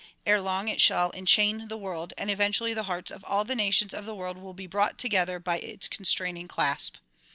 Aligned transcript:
Ere 0.25 0.41
long 0.41 0.67
it 0.67 0.81
shall 0.81 1.11
enchain 1.11 1.67
the 1.67 1.77
world 1.77 2.11
and 2.17 2.31
eventually 2.31 2.73
the 2.73 2.85
hearts 2.89 3.11
of 3.11 3.23
all 3.23 3.45
the 3.45 3.53
nations 3.53 3.93
of 3.93 4.03
the 4.05 4.15
world 4.15 4.35
will 4.35 4.55
be 4.55 4.65
brought 4.65 4.97
together 4.97 5.37
by 5.39 5.59
its 5.59 5.87
constraining 5.87 6.47
clasp. 6.47 6.95